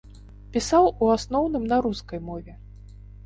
[0.55, 2.57] Пісаў у асноўным на рускай мове.